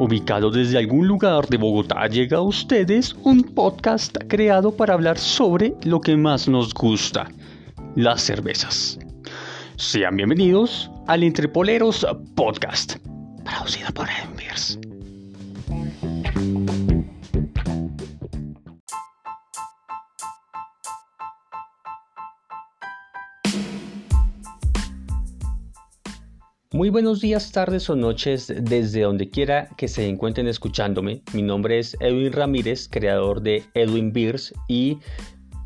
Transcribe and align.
Ubicado 0.00 0.50
desde 0.50 0.78
algún 0.78 1.06
lugar 1.06 1.46
de 1.48 1.58
Bogotá 1.58 2.06
llega 2.06 2.38
a 2.38 2.40
ustedes 2.40 3.14
un 3.22 3.42
podcast 3.42 4.16
creado 4.28 4.74
para 4.74 4.94
hablar 4.94 5.18
sobre 5.18 5.74
lo 5.82 6.00
que 6.00 6.16
más 6.16 6.48
nos 6.48 6.72
gusta, 6.72 7.30
las 7.96 8.22
cervezas. 8.22 8.98
Sean 9.76 10.16
bienvenidos 10.16 10.90
al 11.06 11.22
Entrepoleros 11.22 12.06
Podcast, 12.34 12.96
producido 13.44 13.92
por 13.92 14.08
Enviers. 14.08 14.78
Muy 26.80 26.88
buenos 26.88 27.20
días, 27.20 27.52
tardes 27.52 27.90
o 27.90 27.94
noches 27.94 28.50
desde 28.62 29.02
donde 29.02 29.28
quiera 29.28 29.68
que 29.76 29.86
se 29.86 30.08
encuentren 30.08 30.48
escuchándome. 30.48 31.20
Mi 31.34 31.42
nombre 31.42 31.78
es 31.78 31.94
Edwin 32.00 32.32
Ramírez, 32.32 32.88
creador 32.88 33.42
de 33.42 33.64
Edwin 33.74 34.14
Beers 34.14 34.54
y 34.66 34.96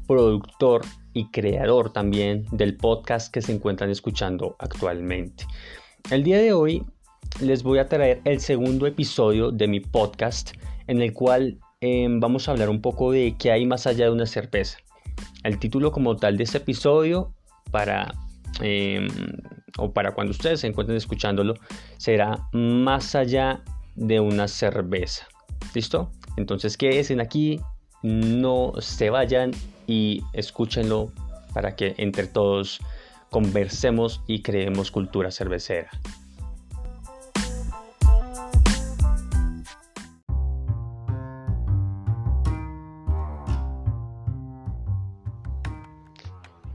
productor 0.09 0.83
y 1.13 1.31
creador 1.31 1.93
también 1.93 2.45
del 2.51 2.77
podcast 2.77 3.33
que 3.33 3.43
se 3.43 3.53
encuentran 3.53 3.91
escuchando 3.91 4.57
actualmente. 4.59 5.45
El 6.11 6.25
día 6.25 6.39
de 6.39 6.53
hoy 6.53 6.85
les 7.41 7.63
voy 7.63 7.79
a 7.79 7.87
traer 7.87 8.21
el 8.25 8.41
segundo 8.41 8.89
episodio 8.89 9.53
de 9.53 9.69
mi 9.69 9.79
podcast 9.79 10.51
en 10.89 11.01
el 11.01 11.13
cual 11.13 11.61
em, 11.81 12.19
vamos 12.19 12.49
a 12.49 12.51
hablar 12.51 12.71
un 12.71 12.81
poco 12.81 13.13
de 13.13 13.37
qué 13.39 13.53
hay 13.53 13.67
más 13.67 13.87
allá 13.87 14.07
de 14.07 14.11
una 14.11 14.27
cerveza. 14.27 14.79
El 15.45 15.61
título 15.61 15.93
como 15.93 16.17
tal 16.17 16.37
de 16.37 16.43
este 16.43 16.59
episodio 16.59 17.33
para 17.71 18.13
em, 18.61 19.07
o 19.79 19.93
para 19.93 20.13
cuando 20.13 20.31
ustedes 20.31 20.61
se 20.61 20.67
encuentren 20.67 20.97
escuchándolo, 20.97 21.55
será 21.97 22.49
más 22.53 23.15
allá 23.15 23.63
de 23.95 24.21
una 24.21 24.49
cerveza. 24.49 25.27
¿Listo? 25.75 26.11
Entonces 26.37 26.77
quédense 26.77 27.21
aquí, 27.21 27.61
no 28.03 28.73
se 28.79 29.11
vayan 29.11 29.53
y 29.87 30.23
escúchenlo 30.33 31.13
para 31.53 31.77
que 31.77 31.95
entre 31.99 32.27
todos 32.27 32.81
conversemos 33.31 34.23
y 34.27 34.43
creemos 34.43 34.91
cultura 34.91 35.31
cervecera. 35.31 35.91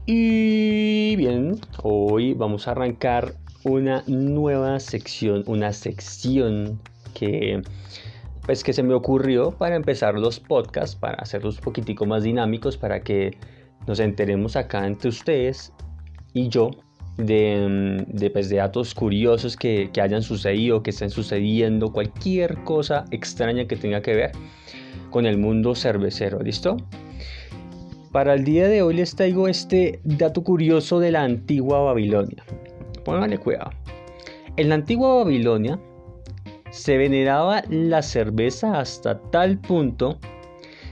Y 0.06 0.99
bien, 1.16 1.60
hoy 1.82 2.34
vamos 2.34 2.68
a 2.68 2.72
arrancar 2.72 3.34
una 3.64 4.02
nueva 4.06 4.78
sección, 4.80 5.44
una 5.46 5.72
sección 5.72 6.80
que 7.14 7.62
pues 8.46 8.64
que 8.64 8.72
se 8.72 8.82
me 8.82 8.94
ocurrió 8.94 9.52
para 9.52 9.76
empezar 9.76 10.14
los 10.14 10.40
podcasts, 10.40 10.96
para 10.96 11.16
hacerlos 11.16 11.58
un 11.58 11.64
poquitico 11.64 12.06
más 12.06 12.22
dinámicos, 12.22 12.76
para 12.76 13.00
que 13.00 13.36
nos 13.86 14.00
enteremos 14.00 14.56
acá 14.56 14.86
entre 14.86 15.08
ustedes 15.08 15.72
y 16.32 16.48
yo 16.48 16.70
de, 17.16 18.04
de, 18.08 18.30
pues, 18.30 18.48
de 18.48 18.56
datos 18.56 18.94
curiosos 18.94 19.56
que, 19.56 19.90
que 19.92 20.00
hayan 20.00 20.22
sucedido, 20.22 20.82
que 20.82 20.90
estén 20.90 21.10
sucediendo, 21.10 21.92
cualquier 21.92 22.62
cosa 22.64 23.04
extraña 23.10 23.66
que 23.66 23.76
tenga 23.76 24.00
que 24.00 24.14
ver 24.14 24.32
con 25.10 25.26
el 25.26 25.38
mundo 25.38 25.74
cervecero, 25.74 26.40
¿listo? 26.40 26.76
Para 28.12 28.34
el 28.34 28.42
día 28.42 28.66
de 28.66 28.82
hoy 28.82 28.94
les 28.94 29.14
traigo 29.14 29.46
este 29.46 30.00
dato 30.02 30.42
curioso 30.42 30.98
de 30.98 31.12
la 31.12 31.22
antigua 31.22 31.80
Babilonia. 31.80 32.44
Pónganle 33.04 33.38
cuidado. 33.38 33.70
En 34.56 34.68
la 34.68 34.74
antigua 34.74 35.22
Babilonia 35.22 35.78
se 36.70 36.96
veneraba 36.96 37.62
la 37.68 38.02
cerveza 38.02 38.80
hasta 38.80 39.20
tal 39.30 39.60
punto 39.60 40.18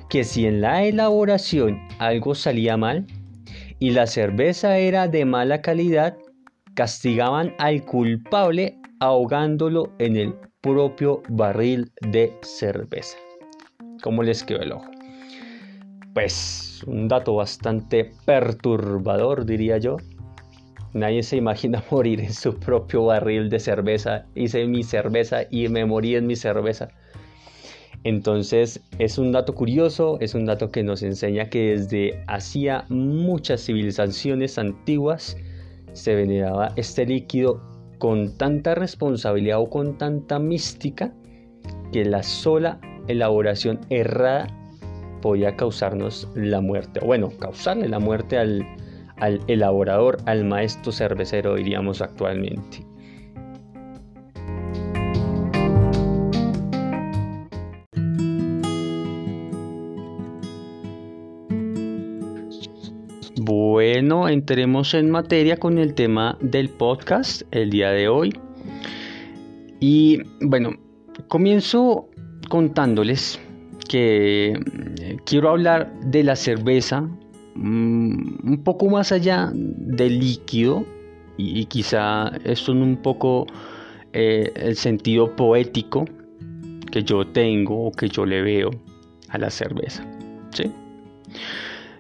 que 0.09 0.23
si 0.23 0.47
en 0.47 0.61
la 0.61 0.85
elaboración 0.85 1.81
algo 1.99 2.37
salía 2.37 2.77
mal 2.77 3.05
y 3.81 3.91
la 3.91 4.07
cerveza 4.07 4.79
era 4.79 5.09
de 5.09 5.25
mala 5.25 5.61
calidad, 5.61 6.17
castigaban 6.75 7.53
al 7.59 7.85
culpable 7.85 8.79
ahogándolo 9.01 9.93
en 9.99 10.17
el 10.17 10.35
propio 10.61 11.23
barril 11.29 11.91
de 12.01 12.33
cerveza. 12.43 13.19
¿Cómo 14.03 14.23
les 14.23 14.45
quedó 14.45 14.61
el 14.61 14.73
ojo? 14.73 14.98
Pues 16.21 16.83
un 16.89 17.07
dato 17.07 17.37
bastante 17.37 18.11
perturbador, 18.25 19.47
diría 19.47 19.79
yo. 19.79 19.99
Nadie 20.93 21.23
se 21.23 21.37
imagina 21.37 21.85
morir 21.93 22.19
en 22.19 22.33
su 22.33 22.59
propio 22.59 23.05
barril 23.05 23.49
de 23.49 23.61
cerveza. 23.61 24.27
Hice 24.35 24.67
mi 24.67 24.83
cerveza 24.83 25.43
y 25.49 25.69
me 25.69 25.85
morí 25.85 26.17
en 26.17 26.27
mi 26.27 26.35
cerveza. 26.35 26.89
Entonces 28.03 28.83
es 28.99 29.17
un 29.17 29.31
dato 29.31 29.55
curioso, 29.55 30.19
es 30.21 30.35
un 30.35 30.45
dato 30.45 30.73
que 30.73 30.83
nos 30.83 31.05
enseña 31.05 31.51
que 31.51 31.77
desde 31.77 32.25
hacía 32.27 32.85
muchas 32.89 33.65
civilizaciones 33.65 34.59
antiguas 34.59 35.37
se 35.93 36.17
veneraba 36.17 36.73
este 36.75 37.07
líquido 37.07 37.63
con 38.01 38.37
tanta 38.37 38.75
responsabilidad 38.75 39.61
o 39.61 39.71
con 39.71 39.97
tanta 39.99 40.41
mística 40.41 41.15
que 41.93 42.05
la 42.05 42.25
sola 42.25 42.81
elaboración 43.07 43.79
errada 43.89 44.58
podía 45.21 45.57
causarnos 45.57 46.29
la 46.35 46.61
muerte, 46.61 47.01
o 47.03 47.07
bueno, 47.07 47.31
causarle 47.39 47.89
la 47.89 47.99
muerte 47.99 48.39
al, 48.39 48.67
al 49.17 49.41
elaborador, 49.47 50.19
al 50.27 50.45
maestro 50.45 50.93
cervecero, 50.93 51.57
diríamos 51.57 52.01
actualmente. 52.01 52.87
Bueno, 63.41 64.29
entremos 64.29 64.93
en 64.93 65.11
materia 65.11 65.57
con 65.57 65.79
el 65.79 65.95
tema 65.95 66.37
del 66.41 66.69
podcast 66.69 67.43
el 67.51 67.71
día 67.71 67.91
de 67.93 68.09
hoy. 68.09 68.39
Y 69.81 70.19
bueno, 70.41 70.73
comienzo 71.29 72.09
contándoles 72.49 73.41
que 73.89 74.53
quiero 75.29 75.51
hablar 75.51 75.93
de 76.01 76.25
la 76.25 76.37
cerveza 76.37 77.03
mm, 77.55 78.51
un 78.51 78.63
poco 78.65 78.89
más 78.89 79.13
allá 79.13 79.51
del 79.53 80.21
líquido 80.21 80.87
y, 81.37 81.67
quizá 81.67 82.33
esto 82.45 82.73
en 82.73 82.83
un 82.83 82.97
poco 82.97 83.47
eh, 84.13 84.51
el 84.57 84.77
sentido 84.77 85.37
poético 85.37 86.07
que 86.91 87.03
yo 87.03 87.27
tengo 87.27 87.87
o 87.87 87.93
que 87.93 88.09
yo 88.09 88.25
le 88.25 88.43
veo 88.43 88.71
a 89.29 89.39
la 89.39 89.51
cerveza. 89.51 90.05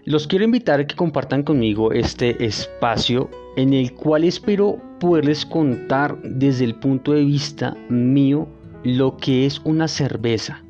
Los 0.06 0.26
quiero 0.26 0.44
invitar 0.46 0.80
a 0.80 0.86
que 0.86 0.96
compartan 0.96 1.42
conmigo 1.42 1.92
este 1.92 2.42
espacio 2.44 3.30
en 3.56 3.74
el 3.74 3.92
cual 3.92 4.24
espero 4.24 4.78
poderles 4.98 5.44
contar 5.44 6.20
desde 6.22 6.64
el 6.64 6.74
punto 6.76 7.12
de 7.12 7.24
vista 7.24 7.76
mío 7.90 8.48
lo 8.82 9.18
que 9.18 9.44
es 9.44 9.60
una 9.64 9.86
cerveza 9.86 10.64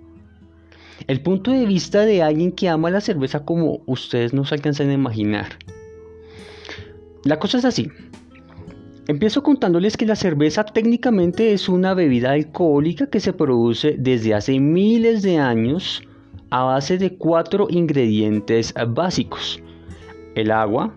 el 1.08 1.22
punto 1.22 1.50
de 1.50 1.64
vista 1.64 2.04
de 2.04 2.22
alguien 2.22 2.52
que 2.52 2.69
ama 2.69 2.91
la 2.91 3.00
cerveza 3.00 3.44
como 3.44 3.80
ustedes 3.86 4.34
no 4.34 4.44
se 4.44 4.54
alcanzan 4.54 4.91
a 4.91 4.94
imaginar. 4.94 5.58
La 7.24 7.38
cosa 7.38 7.58
es 7.58 7.64
así. 7.64 7.88
Empiezo 9.08 9.42
contándoles 9.42 9.97
que 9.97 10.04
la 10.04 10.16
cerveza 10.16 10.64
técnicamente 10.64 11.54
es 11.54 11.70
una 11.70 11.94
bebida 11.94 12.32
alcohólica 12.32 13.06
que 13.06 13.20
se 13.20 13.32
produce 13.32 13.97
desde 13.98 14.34
hace 14.34 14.60
miles 14.60 15.22
de 15.22 15.38
años 15.38 16.02
a 16.50 16.64
base 16.64 16.98
de 16.98 17.16
cuatro 17.16 17.68
ingredientes 17.70 18.74
básicos. 18.88 19.62
El 20.34 20.50
agua, 20.50 20.94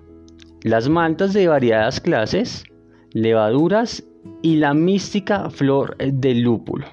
las 0.63 0.89
maltas 0.89 1.31
de 1.31 1.47
variadas 1.47 2.01
clases, 2.01 2.65
levaduras 3.13 4.03
y 4.41 4.57
la 4.57 4.73
mística 4.73 5.49
flor 5.49 5.95
del 5.97 6.41
lúpulo. 6.41 6.85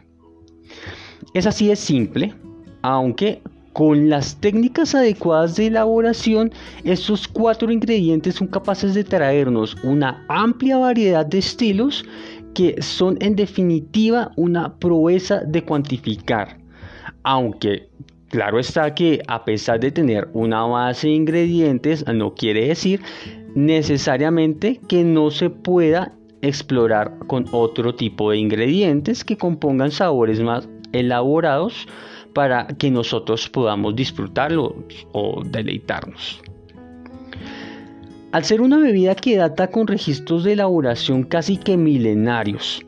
Es 1.35 1.47
así 1.47 1.67
de 1.67 1.75
simple, 1.75 2.35
aunque 2.83 3.43
con 3.73 4.09
las 4.09 4.41
técnicas 4.41 4.95
adecuadas 4.95 5.55
de 5.55 5.67
elaboración, 5.67 6.53
estos 6.83 7.29
cuatro 7.29 7.71
ingredientes 7.71 8.35
son 8.35 8.49
capaces 8.49 8.93
de 8.95 9.05
traernos 9.05 9.77
una 9.85 10.25
amplia 10.29 10.79
variedad 10.79 11.25
de 11.25 11.39
estilos 11.39 12.05
que 12.55 12.83
son 12.83 13.17
en 13.21 13.37
definitiva 13.37 14.33
una 14.35 14.75
proeza 14.79 15.43
de 15.47 15.63
cuantificar. 15.63 16.59
Aunque 17.23 17.89
claro 18.31 18.59
está 18.59 18.95
que 18.95 19.23
a 19.29 19.45
pesar 19.45 19.79
de 19.79 19.93
tener 19.93 20.29
una 20.33 20.65
base 20.65 21.07
de 21.07 21.15
ingredientes, 21.15 22.05
no 22.13 22.35
quiere 22.35 22.67
decir 22.67 23.01
necesariamente 23.55 24.81
que 24.89 25.05
no 25.05 25.31
se 25.31 25.51
pueda 25.51 26.13
explorar 26.43 27.17
con 27.27 27.45
otro 27.53 27.95
tipo 27.95 28.31
de 28.31 28.39
ingredientes 28.39 29.25
que 29.25 29.37
compongan 29.37 29.91
sabores 29.91 30.41
más 30.41 30.69
elaborados 30.93 31.87
para 32.33 32.67
que 32.67 32.91
nosotros 32.91 33.49
podamos 33.49 33.97
disfrutarlo 33.97 34.77
o 35.13 35.43
deleitarnos. 35.45 36.41
Al 38.31 38.45
ser 38.45 38.61
una 38.61 38.77
bebida 38.77 39.15
que 39.15 39.37
data 39.37 39.71
con 39.71 39.87
registros 39.87 40.45
de 40.45 40.53
elaboración 40.53 41.23
casi 41.23 41.57
que 41.57 41.77
milenarios, 41.77 42.83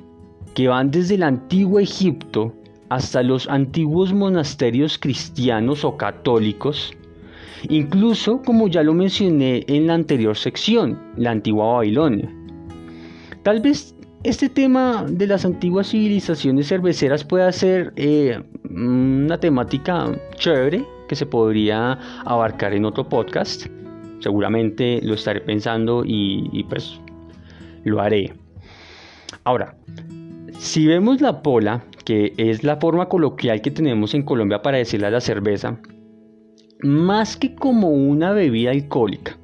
que 0.55 0.69
van 0.69 0.91
desde 0.91 1.15
el 1.15 1.23
antiguo 1.23 1.81
Egipto 1.81 2.55
hasta 2.91 3.23
los 3.23 3.49
antiguos 3.49 4.13
monasterios 4.13 4.99
cristianos 4.99 5.85
o 5.85 5.97
católicos, 5.97 6.93
incluso 7.69 8.43
como 8.43 8.69
ya 8.69 8.83
lo 8.83 8.93
mencioné 8.93 9.65
en 9.69 9.87
la 9.87 9.95
anterior 9.95 10.37
sección, 10.37 10.99
la 11.17 11.31
antigua 11.31 11.75
Babilonia. 11.75 12.31
Tal 13.43 13.61
vez 13.61 13.95
este 14.23 14.51
tema 14.51 15.07
de 15.09 15.27
las 15.27 15.47
antiguas 15.47 15.89
civilizaciones 15.89 16.69
cerveceras 16.69 17.25
pueda 17.25 17.51
ser 17.53 17.95
eh, 17.97 18.43
una 18.71 19.39
temática 19.39 20.11
chévere 20.37 20.85
que 21.09 21.17
se 21.17 21.27
podría 21.27 21.99
abarcar 22.25 22.73
en 22.75 22.85
otro 22.85 23.09
podcast. 23.09 23.67
Seguramente 24.21 25.01
lo 25.03 25.15
estaré 25.15 25.41
pensando 25.41 26.03
y 26.05 26.65
pues 26.69 27.01
lo 27.85 28.01
haré. 28.01 28.33
Ahora, 29.45 29.77
si 30.59 30.87
vemos 30.87 31.21
la 31.21 31.43
pola, 31.43 31.83
que 32.05 32.35
es 32.37 32.65
la 32.65 32.77
forma 32.77 33.09
coloquial 33.09 33.63
que 33.63 33.71
tenemos 33.71 34.15
en 34.15 34.23
Colombia 34.23 34.63
para 34.63 34.79
decirle 34.79 35.07
a 35.07 35.11
la 35.11 35.21
cerveza, 35.21 35.79
más 36.83 37.37
que 37.37 37.55
como 37.55 37.89
una 37.91 38.33
bebida 38.33 38.71
alcohólica, 38.71 39.39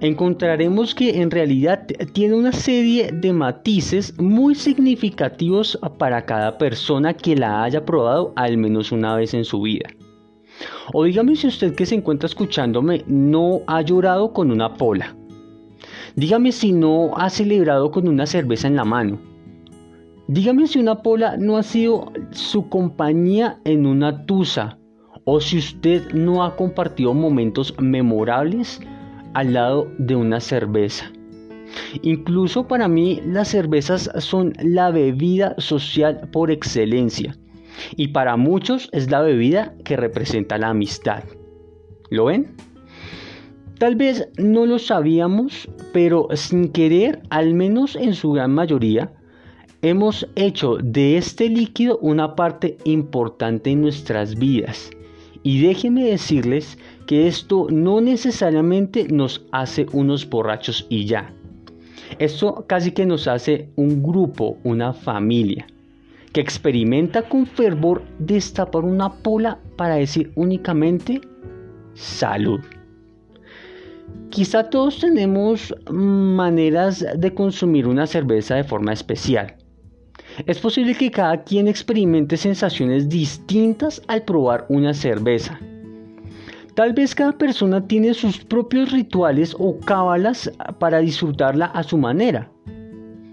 encontraremos 0.00 0.94
que 0.94 1.20
en 1.20 1.30
realidad 1.30 1.86
tiene 2.12 2.34
una 2.34 2.52
serie 2.52 3.10
de 3.12 3.32
matices 3.32 4.18
muy 4.18 4.54
significativos 4.54 5.78
para 5.98 6.24
cada 6.24 6.58
persona 6.58 7.14
que 7.14 7.36
la 7.36 7.62
haya 7.62 7.84
probado 7.84 8.32
al 8.36 8.56
menos 8.56 8.92
una 8.92 9.16
vez 9.16 9.34
en 9.34 9.44
su 9.44 9.62
vida. 9.62 9.88
O 10.92 11.04
dígame 11.04 11.36
si 11.36 11.46
usted 11.46 11.74
que 11.74 11.86
se 11.86 11.94
encuentra 11.94 12.26
escuchándome 12.26 13.04
no 13.06 13.60
ha 13.66 13.82
llorado 13.82 14.32
con 14.32 14.50
una 14.50 14.74
pola. 14.74 15.16
Dígame 16.16 16.52
si 16.52 16.72
no 16.72 17.16
ha 17.16 17.28
celebrado 17.30 17.90
con 17.90 18.06
una 18.06 18.26
cerveza 18.26 18.68
en 18.68 18.76
la 18.76 18.84
mano. 18.84 19.18
Dígame 20.28 20.66
si 20.66 20.78
una 20.78 21.02
pola 21.02 21.36
no 21.36 21.56
ha 21.56 21.62
sido 21.62 22.12
su 22.30 22.68
compañía 22.68 23.58
en 23.64 23.84
una 23.86 24.24
tusa 24.24 24.78
o 25.24 25.40
si 25.40 25.58
usted 25.58 26.12
no 26.12 26.44
ha 26.44 26.56
compartido 26.56 27.14
momentos 27.14 27.74
memorables 27.78 28.80
al 29.34 29.52
lado 29.52 29.90
de 29.98 30.16
una 30.16 30.40
cerveza. 30.40 31.10
Incluso 32.02 32.66
para 32.66 32.88
mí 32.88 33.20
las 33.26 33.48
cervezas 33.48 34.10
son 34.18 34.52
la 34.62 34.90
bebida 34.90 35.54
social 35.58 36.28
por 36.32 36.50
excelencia 36.50 37.36
y 37.96 38.08
para 38.08 38.36
muchos 38.36 38.88
es 38.92 39.10
la 39.10 39.20
bebida 39.20 39.74
que 39.84 39.96
representa 39.96 40.58
la 40.58 40.68
amistad. 40.68 41.24
¿Lo 42.10 42.26
ven? 42.26 42.54
Tal 43.78 43.96
vez 43.96 44.28
no 44.38 44.66
lo 44.66 44.78
sabíamos, 44.78 45.68
pero 45.92 46.28
sin 46.34 46.68
querer, 46.68 47.22
al 47.30 47.54
menos 47.54 47.96
en 47.96 48.14
su 48.14 48.32
gran 48.32 48.52
mayoría, 48.54 49.12
hemos 49.82 50.28
hecho 50.36 50.76
de 50.76 51.16
este 51.16 51.48
líquido 51.48 51.98
una 51.98 52.36
parte 52.36 52.78
importante 52.84 53.70
en 53.70 53.82
nuestras 53.82 54.36
vidas. 54.36 54.90
Y 55.44 55.60
déjenme 55.60 56.04
decirles 56.04 56.78
que 57.06 57.28
esto 57.28 57.68
no 57.70 58.00
necesariamente 58.00 59.06
nos 59.08 59.44
hace 59.52 59.86
unos 59.92 60.28
borrachos 60.28 60.86
y 60.88 61.04
ya. 61.04 61.32
Esto 62.18 62.64
casi 62.66 62.92
que 62.92 63.04
nos 63.04 63.28
hace 63.28 63.68
un 63.76 64.02
grupo, 64.02 64.56
una 64.64 64.94
familia, 64.94 65.66
que 66.32 66.40
experimenta 66.40 67.28
con 67.28 67.44
fervor 67.46 68.02
destapar 68.18 68.84
una 68.84 69.12
pola 69.12 69.58
para 69.76 69.96
decir 69.96 70.32
únicamente 70.34 71.20
salud. 71.92 72.60
Quizá 74.30 74.70
todos 74.70 74.98
tenemos 74.98 75.74
maneras 75.90 77.04
de 77.18 77.34
consumir 77.34 77.86
una 77.86 78.06
cerveza 78.06 78.54
de 78.54 78.64
forma 78.64 78.94
especial. 78.94 79.56
Es 80.46 80.58
posible 80.58 80.94
que 80.94 81.10
cada 81.10 81.42
quien 81.44 81.68
experimente 81.68 82.36
sensaciones 82.36 83.08
distintas 83.08 84.02
al 84.08 84.22
probar 84.22 84.66
una 84.68 84.92
cerveza. 84.92 85.58
Tal 86.74 86.92
vez 86.92 87.14
cada 87.14 87.32
persona 87.32 87.86
tiene 87.86 88.14
sus 88.14 88.38
propios 88.38 88.90
rituales 88.90 89.54
o 89.58 89.78
cábalas 89.78 90.50
para 90.80 90.98
disfrutarla 90.98 91.66
a 91.66 91.84
su 91.84 91.96
manera. 91.96 92.50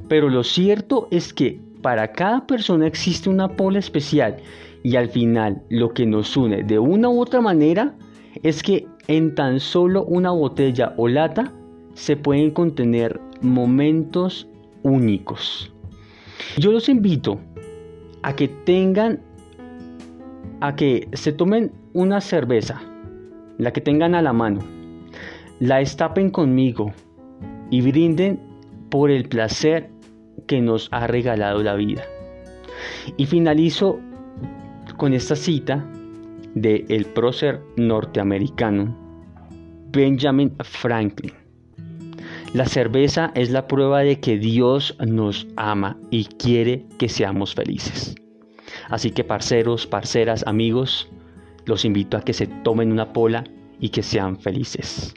Pero 0.07 0.29
lo 0.29 0.43
cierto 0.43 1.07
es 1.09 1.33
que 1.33 1.59
para 1.81 2.11
cada 2.11 2.45
persona 2.45 2.85
existe 2.85 3.29
una 3.29 3.47
pola 3.47 3.79
especial 3.79 4.37
y 4.83 4.95
al 4.95 5.09
final 5.09 5.63
lo 5.69 5.93
que 5.93 6.05
nos 6.05 6.37
une 6.37 6.63
de 6.63 6.77
una 6.77 7.09
u 7.09 7.19
otra 7.19 7.41
manera 7.41 7.95
es 8.43 8.61
que 8.61 8.87
en 9.07 9.33
tan 9.33 9.59
solo 9.59 10.03
una 10.03 10.31
botella 10.31 10.93
o 10.97 11.07
lata 11.07 11.51
se 11.95 12.15
pueden 12.15 12.51
contener 12.51 13.19
momentos 13.41 14.47
únicos. 14.83 15.71
Yo 16.57 16.71
los 16.71 16.89
invito 16.89 17.39
a 18.23 18.35
que 18.35 18.47
tengan, 18.47 19.21
a 20.59 20.75
que 20.75 21.07
se 21.13 21.31
tomen 21.31 21.71
una 21.93 22.21
cerveza 22.21 22.81
la 23.57 23.71
que 23.71 23.81
tengan 23.81 24.15
a 24.15 24.21
la 24.21 24.33
mano, 24.33 24.61
la 25.59 25.81
estapen 25.81 26.29
conmigo 26.31 26.93
y 27.69 27.81
brinden 27.81 28.39
por 28.89 29.11
el 29.11 29.27
placer 29.29 29.89
que 30.47 30.61
nos 30.61 30.89
ha 30.91 31.07
regalado 31.07 31.61
la 31.61 31.75
vida. 31.75 32.03
Y 33.17 33.25
finalizo 33.25 33.99
con 34.97 35.13
esta 35.13 35.35
cita 35.35 35.85
de 36.55 36.85
el 36.89 37.05
prócer 37.05 37.61
norteamericano 37.77 38.97
Benjamin 39.91 40.55
Franklin. 40.63 41.40
La 42.53 42.65
cerveza 42.65 43.31
es 43.33 43.49
la 43.49 43.65
prueba 43.65 44.01
de 44.01 44.19
que 44.19 44.37
Dios 44.37 44.97
nos 44.99 45.47
ama 45.55 45.97
y 46.09 46.25
quiere 46.25 46.85
que 46.99 47.07
seamos 47.07 47.55
felices. 47.55 48.13
Así 48.89 49.11
que 49.11 49.23
parceros, 49.23 49.87
parceras, 49.87 50.43
amigos, 50.45 51.09
los 51.65 51.85
invito 51.85 52.17
a 52.17 52.21
que 52.21 52.33
se 52.33 52.47
tomen 52.47 52.91
una 52.91 53.13
pola 53.13 53.45
y 53.79 53.87
que 53.87 54.03
sean 54.03 54.37
felices. 54.37 55.13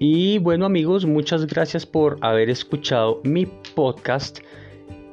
Y 0.00 0.38
bueno 0.38 0.64
amigos, 0.64 1.04
muchas 1.04 1.46
gracias 1.46 1.84
por 1.84 2.16
haber 2.22 2.48
escuchado 2.48 3.20
mi 3.22 3.44
podcast, 3.74 4.38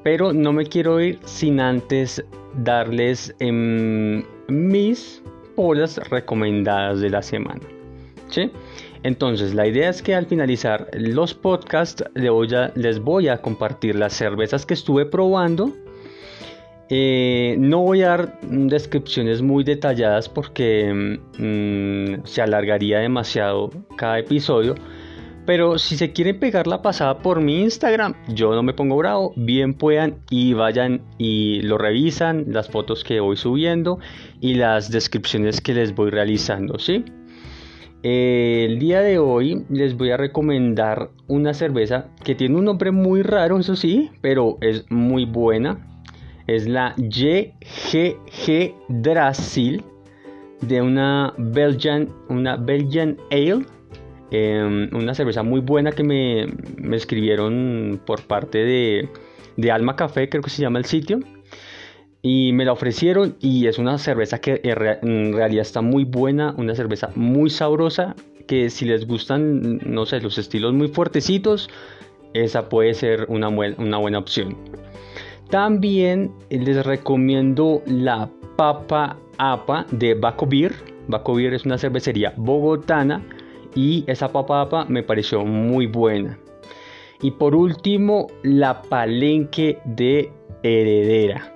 pero 0.04 0.34
no 0.34 0.54
me 0.54 0.66
quiero 0.66 1.00
ir 1.00 1.20
sin 1.26 1.60
antes 1.60 2.24
darles 2.56 3.34
em, 3.40 4.24
mis 4.48 5.22
polas 5.56 5.98
recomendadas 6.10 7.02
de 7.02 7.10
la 7.10 7.22
semana. 7.22 7.62
¿sí? 8.30 8.52
Entonces, 9.04 9.54
la 9.54 9.68
idea 9.68 9.90
es 9.90 10.02
que 10.02 10.14
al 10.14 10.26
finalizar 10.26 10.88
los 10.94 11.34
podcasts 11.34 12.04
les 12.14 13.00
voy 13.00 13.28
a 13.28 13.42
compartir 13.42 13.96
las 13.96 14.14
cervezas 14.14 14.66
que 14.66 14.74
estuve 14.74 15.06
probando. 15.06 15.72
Eh, 16.90 17.56
no 17.58 17.80
voy 17.80 18.02
a 18.04 18.10
dar 18.10 18.40
descripciones 18.42 19.42
muy 19.42 19.64
detalladas 19.64 20.28
porque 20.28 21.18
mm, 21.38 22.26
se 22.26 22.42
alargaría 22.42 23.00
demasiado 23.00 23.72
cada 23.96 24.20
episodio. 24.20 24.76
Pero 25.46 25.80
si 25.80 25.98
se 25.98 26.14
quieren 26.14 26.40
pegar 26.40 26.68
la 26.68 26.82
pasada 26.82 27.20
por 27.20 27.42
mi 27.42 27.62
Instagram, 27.62 28.14
yo 28.30 28.54
no 28.54 28.64
me 28.64 28.74
pongo 28.74 28.98
bravo, 28.98 29.34
bien 29.36 29.74
puedan 29.74 30.18
y 30.30 30.54
vayan 30.54 31.02
y 31.18 31.62
lo 31.62 31.78
revisan, 31.78 32.46
las 32.48 32.70
fotos 32.70 33.04
que 33.04 33.20
voy 33.20 33.38
subiendo 33.38 34.00
y 34.40 34.54
las 34.54 34.92
descripciones 34.92 35.60
que 35.62 35.74
les 35.74 35.96
voy 35.96 36.12
realizando, 36.12 36.78
¿sí? 36.78 37.04
el 38.04 38.80
día 38.80 39.02
de 39.02 39.20
hoy 39.20 39.64
les 39.70 39.96
voy 39.96 40.12
a 40.12 40.18
recomendar 40.18 41.12
una 41.28 41.54
cerveza 41.54 42.08
que 42.24 42.34
tiene 42.34 42.58
un 42.58 42.66
nombre 42.66 42.92
muy 42.92 43.22
raro, 43.22 43.60
eso 43.60 43.76
sí, 43.76 44.10
pero 44.22 44.58
es 44.62 44.86
muy 44.90 45.26
buena. 45.26 45.88
Es 46.48 46.68
la 46.68 46.96
YGG 46.98 48.74
Drasil 48.90 49.84
de 50.62 50.82
una 50.82 51.34
Belgian, 51.38 52.10
una 52.30 52.56
Belgian 52.56 53.18
Ale. 53.30 53.66
Em, 54.32 54.90
una 54.96 55.14
cerveza 55.14 55.44
muy 55.44 55.60
buena 55.60 55.92
que 55.92 56.04
me, 56.04 56.48
me 56.78 56.96
escribieron 56.96 58.00
por 58.06 58.22
parte 58.24 58.60
de, 58.60 59.10
de 59.58 59.72
Alma 59.72 59.96
Café, 59.96 60.30
creo 60.30 60.42
que 60.42 60.50
se 60.50 60.62
llama 60.62 60.80
el 60.80 60.86
sitio 60.86 61.20
y 62.22 62.54
me 62.54 62.66
la 62.66 62.72
ofrecieron 62.72 63.36
y 63.40 63.68
es 63.68 63.78
una 63.80 63.98
cerveza 63.98 64.40
que 64.40 64.62
en 64.64 65.34
realidad 65.34 65.62
está 65.62 65.82
muy 65.82 66.04
buena, 66.06 66.54
una 66.58 66.76
cerveza 66.76 67.10
muy 67.16 67.50
sabrosa 67.50 68.16
que 68.48 68.70
si 68.70 68.86
les 68.86 69.08
gustan, 69.08 69.80
no 69.86 70.06
sé, 70.06 70.22
los 70.22 70.38
estilos 70.38 70.74
muy 70.74 70.88
fuertecitos, 70.88 71.70
esa 72.34 72.70
puede 72.70 72.94
ser 72.94 73.26
una, 73.30 73.50
una 73.50 73.98
buena 73.98 74.20
opción. 74.20 74.58
También 75.50 76.32
les 76.50 76.86
recomiendo 76.86 77.82
la 77.86 78.30
Papa 78.56 79.18
Apa 79.38 79.86
de 79.92 80.14
Baco 80.14 80.46
Beer. 80.46 80.74
Baco 81.08 81.38
es 81.40 81.66
una 81.66 81.78
cervecería 81.78 82.34
bogotana 82.38 83.22
y 83.76 84.04
esa 84.08 84.32
Papa 84.32 84.62
Apa 84.62 84.86
me 84.86 85.04
pareció 85.04 85.46
muy 85.46 85.88
buena. 85.88 86.38
Y 87.22 87.32
por 87.32 87.56
último, 87.56 88.28
la 88.44 88.82
Palenque 88.82 89.80
de 89.86 90.32
Heredera. 90.64 91.56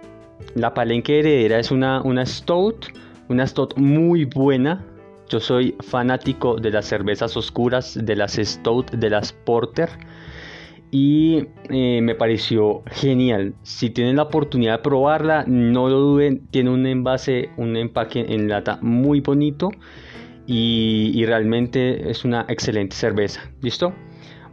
La 0.53 0.73
palenque 0.73 1.19
heredera 1.19 1.59
es 1.59 1.71
una, 1.71 2.01
una 2.01 2.25
stout, 2.25 2.87
una 3.29 3.47
stout 3.47 3.75
muy 3.77 4.25
buena, 4.25 4.85
Yo 5.27 5.39
soy 5.39 5.75
fanático 5.79 6.55
de 6.55 6.69
las 6.69 6.85
cervezas 6.85 7.35
oscuras, 7.35 7.97
de 7.99 8.15
las 8.15 8.33
Stout, 8.33 8.91
de 8.91 9.09
las 9.09 9.33
Porter 9.33 9.89
y 10.91 11.47
eh, 11.69 11.99
me 12.01 12.15
pareció 12.15 12.83
genial. 12.85 13.53
Si 13.63 13.89
tienen 13.89 14.15
la 14.15 14.23
oportunidad 14.23 14.77
de 14.77 14.83
probarla, 14.83 15.43
no 15.47 15.89
lo 15.89 15.99
duden, 15.99 16.47
tiene 16.51 16.69
un 16.69 16.85
envase, 16.85 17.49
un 17.57 17.75
empaque 17.75 18.25
en 18.29 18.47
lata 18.47 18.77
muy 18.81 19.19
bonito 19.19 19.71
y, 20.47 21.25
realmente 21.25 22.09
es 22.09 22.23
una 22.23 22.45
excelente 22.47 22.95
cerveza. 22.95 23.41
¿Listo? 23.61 23.93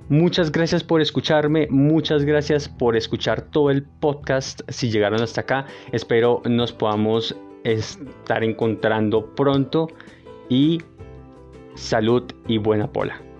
Muchas 0.08 0.50
gracias 0.52 0.82
por 0.82 1.00
escucharme, 1.00 1.68
muchas 1.70 2.24
gracias 2.24 2.68
por 2.68 2.96
escuchar 2.96 3.42
todo 3.42 3.70
el 3.70 3.84
podcast. 3.84 4.60
Si 4.68 4.90
llegaron 4.90 5.22
hasta 5.22 5.42
acá, 5.42 5.66
espero 5.92 6.42
nos 6.44 6.72
podamos 6.72 7.36
estar 7.64 8.42
encontrando 8.42 9.34
pronto 9.34 9.88
y 10.48 10.82
salud 11.74 12.24
y 12.48 12.58
buena 12.58 12.92
pola. 12.92 13.31